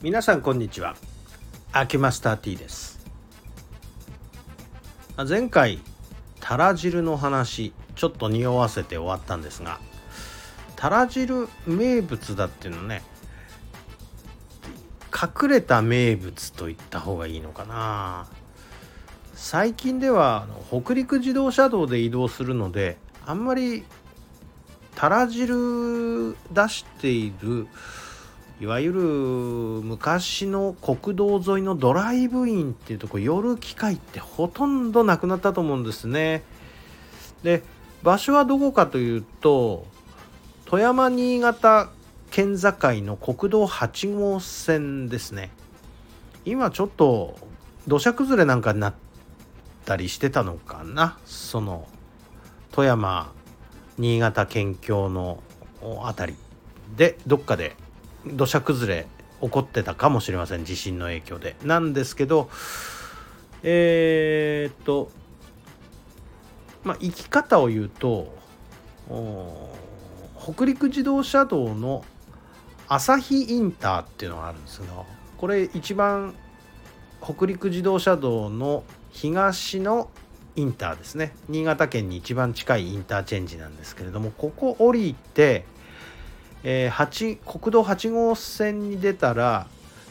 [0.00, 0.94] 皆さんこんにちは。
[1.72, 3.00] 秋マスター T です。
[5.28, 5.80] 前回
[6.38, 9.80] たら汁の話ちょっと匂わせて終わったんですが
[10.76, 13.02] たら汁名物だっていうのね
[15.12, 18.28] 隠れた名物と言った方がいいのかな。
[19.34, 23.82] 最近では北陸自動車道で移動するのであんまり
[24.94, 27.66] たら汁出している
[28.60, 36.42] いわゆる昔の国道沿いのドライブインっていうとこ寄る機会ってほとんどなくなったと思うんですね。
[37.44, 37.62] で
[38.02, 39.86] 場所はどこかというと
[40.64, 41.90] 富山新潟
[42.30, 42.72] 県境
[43.02, 45.50] の国道8号線ですね。
[46.44, 47.38] 今ちょっと
[47.86, 48.94] 土砂崩れなんかになっ
[49.84, 51.16] たりしてたのかな？
[51.26, 51.86] その
[52.72, 53.32] 富山
[53.98, 55.42] 新潟県境の
[55.80, 56.38] 辺り
[56.96, 57.76] でどっかで
[58.26, 59.06] 土砂崩れ
[59.40, 61.56] 起こってたかもしれません地震の影響で。
[61.64, 62.50] なんですけど
[63.62, 65.10] えー、っと
[66.84, 68.36] まあ生き方を言うと
[70.40, 72.04] 北陸自動車道の
[72.88, 76.34] 旭インターっていうのがあるんですけどこれ一番
[77.22, 80.08] 北陸自動車道の東の
[80.56, 85.64] インターですね新潟県に一番近いインターチェンジなんですけれどもここ降りて
[86.64, 89.66] えー、国道8号線に出たら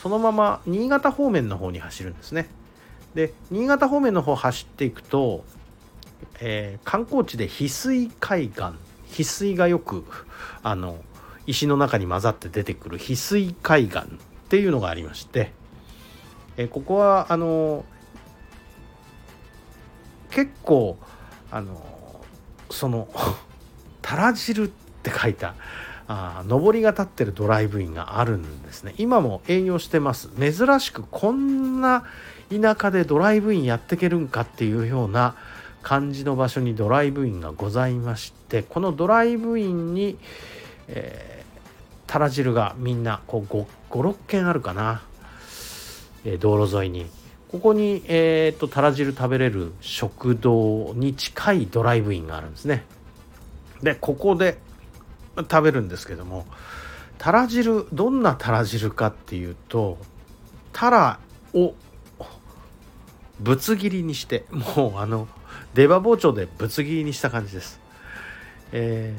[0.00, 2.48] そのまま新潟方面の方に走るんですね。
[3.14, 5.44] で新潟方面の方走っていくと、
[6.40, 8.62] えー、観光地で翡翠海岸
[9.10, 10.04] 翡翠がよく
[10.62, 10.96] あの
[11.46, 14.02] 石の中に混ざって出てくる翡翠海岸っ
[14.48, 15.52] ていうのがありまして、
[16.56, 17.84] えー、ここはあの
[20.30, 20.96] 結構
[21.50, 22.22] あの
[22.70, 23.08] その
[24.00, 24.68] 「たら汁」っ
[25.02, 25.54] て書いた
[26.12, 28.94] あ上りが立ってるドライブインがあるんですね。
[28.98, 30.28] 今も営業してます。
[30.40, 32.04] 珍しくこんな
[32.50, 35.36] 田舎でドライブインやってけるんかっていうような
[35.82, 40.18] 感じの場所にドライブインがございましてこのドライブインに、
[40.88, 45.02] えー、たら汁がみんな56軒あるかな、
[46.24, 47.06] えー、道路沿いに。
[47.52, 52.84] ここに、えーと、とたら汁食べれる食堂に近いドライブインがあるんですね。
[53.80, 54.58] でここで
[55.36, 56.46] 食べるんですけども
[57.18, 59.98] たら汁どんなたら汁かっていうと
[60.72, 61.18] たら
[61.54, 61.74] を
[63.40, 65.28] ぶつ切りにしてもうあの
[65.74, 67.80] 出刃包丁でぶつ切りにした感じです。
[68.72, 69.16] え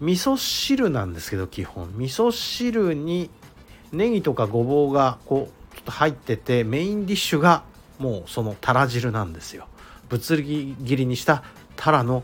[0.00, 3.30] ー、味噌汁なんですけど基本味噌汁に
[3.92, 7.64] ネギとかごぼうがこうちょっと入っててメインディッシュが
[7.98, 9.66] もうそのたら汁なんですよ。
[10.08, 11.42] ぶつ切りにした
[11.76, 12.22] たらの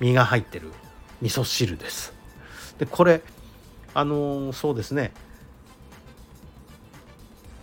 [0.00, 0.70] 身が入ってる
[1.20, 2.11] 味噌汁です。
[2.82, 3.22] でこれ
[3.94, 5.12] あの、そうですね。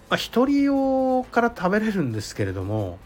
[0.10, 2.98] まあ、一人用から食べれるんですけれども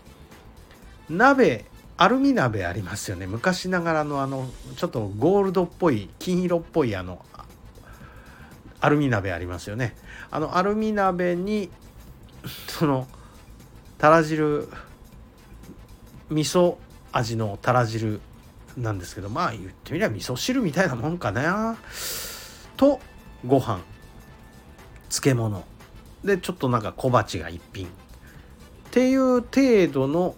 [1.10, 1.66] 鍋
[1.98, 3.26] アルミ鍋ありますよね。
[3.26, 4.48] 昔ながらのあの
[4.78, 7.26] ちょっとゴールドっぽい金色っぽいあの
[8.80, 9.96] アルミ鍋ありますよね。
[10.30, 11.72] あのアルミ鍋に
[12.68, 13.08] その
[13.98, 14.70] たら汁
[16.30, 16.76] 味噌
[17.12, 18.22] 味のたら汁
[18.78, 21.78] なんですけどまあ言ってみれば味噌汁みたいなもんかな。
[22.78, 23.00] と
[23.46, 23.82] ご飯
[25.10, 25.64] 漬物。
[26.24, 27.88] でちょっとなんか小鉢が一品。
[27.88, 27.90] っ
[28.92, 30.36] ていう程度の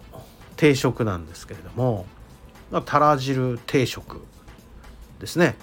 [0.56, 2.06] 定食なんですけれども。
[2.84, 4.20] たら汁定食
[5.20, 5.54] ですね。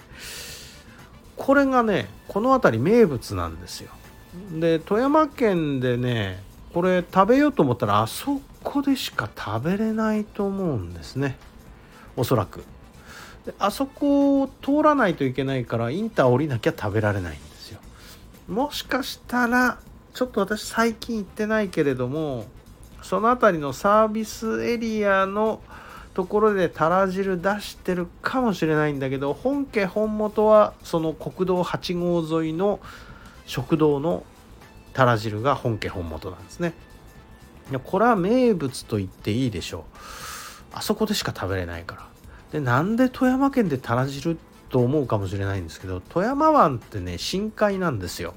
[1.36, 3.92] これがねこの辺り名物なんですよ。
[4.58, 6.42] で富山県でね
[6.74, 11.38] これ食べようと思ったらあそこでしか食べれないと思うんですね。
[12.16, 12.64] おそらく。
[13.46, 17.80] であそこを通らないといけないからインター降りなきゃ食べられないんですよ。
[18.48, 19.80] もしかしたら
[20.14, 22.46] ちょっと私最近行ってないけれども
[23.02, 25.62] その辺りのサービスエリアの
[26.14, 32.80] ところでたら汁出してるかもしれないんだけど本家本元はその国道8号沿いの
[33.46, 34.24] 食堂の
[34.94, 36.74] たら汁が本家本元なんですね。
[37.86, 39.98] これは名物と言っていいでしょう。
[40.74, 42.08] あそこでしか食べれないから。
[42.52, 44.38] でなんで富山県でたら汁
[44.70, 48.34] と思うかもしれないんですけど富山湾ってね深海なんですよ。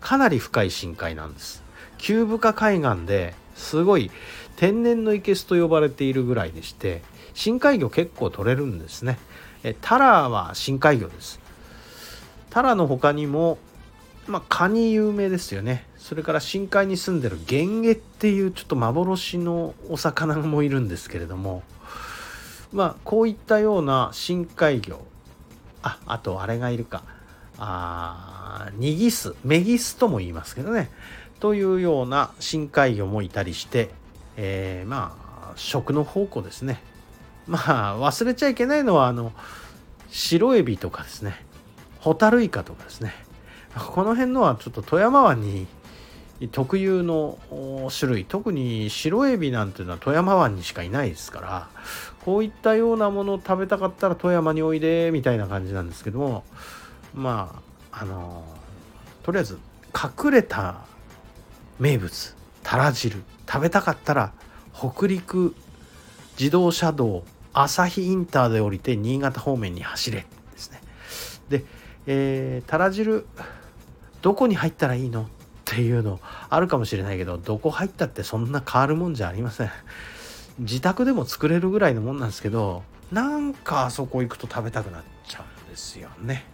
[0.00, 1.62] かなり深い深海なんです。
[1.98, 4.10] 急深海岸ですごい
[4.56, 7.02] 天然の生けすと呼ばれているぐらいでして
[7.34, 9.18] 深海魚結構取れるんですね。
[9.62, 11.40] えタラは深海魚です。
[12.48, 13.58] タラの他にも
[14.30, 15.86] まあ、カニ有名ですよね。
[16.00, 21.62] それから深海に住んでるゲンゲっていうちょっと幻のお魚もいるんですけれども
[22.72, 24.98] まあこういったような深海魚
[25.82, 27.02] ああとあれがいるか。
[27.62, 30.90] あニギスメギスとも言いますけどね。
[31.40, 33.90] というような深海魚もいたりして、
[34.36, 35.16] えー、ま
[35.50, 36.82] あ食の宝庫ですね。
[37.46, 39.32] まあ忘れちゃいけないのはあの
[40.08, 41.44] 白エビとかですね。
[41.98, 43.14] ホタルイカとかですね。
[43.74, 45.66] この辺のはちょっと富山湾に
[46.48, 47.38] 特有の
[47.96, 48.24] 種類。
[48.24, 51.68] 特に白エビなんていうのは富山湾にしかいないですから
[52.24, 56.44] こういったようなものを食べたかったら富山においでみたいな感じなんですけども
[57.14, 57.60] ま
[57.92, 58.44] ああの
[59.22, 59.58] とりあえず
[59.94, 60.86] 隠れた
[61.78, 64.32] 名物たら汁食べたかったら
[64.72, 65.54] 北陸
[66.38, 70.80] 自動車道旭インターで降りて新潟方面に走れですね。
[71.48, 71.64] で、
[72.06, 73.26] えー、たら汁
[74.22, 75.28] どこに入ったらいいの？
[75.70, 76.18] っていうの
[76.48, 79.70] あるかもしれないけどどこ入ったってそんな変わるもんじゃありません。
[80.58, 82.82] 自宅でも作れるぐらいのもんなんですけど
[83.12, 86.44] なんかあそこ行くと食べたくなっちゃうんですよね。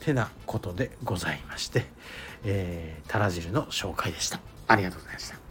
[0.00, 1.86] てなことでございまして、
[2.44, 4.40] えー、たら汁の紹介でした。
[4.66, 5.43] ありがとうございました。